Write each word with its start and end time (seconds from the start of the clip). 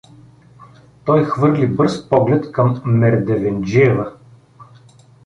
Той 1.05 1.25
хвърли 1.25 1.67
бърз 1.67 2.09
поглед 2.09 2.51
към 2.51 2.81
Мердевенджиева. 2.85 4.13